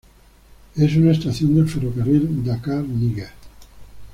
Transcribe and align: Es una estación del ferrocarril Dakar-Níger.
Es 0.77 0.95
una 0.95 1.11
estación 1.11 1.53
del 1.53 1.69
ferrocarril 1.69 2.43
Dakar-Níger. 2.43 3.29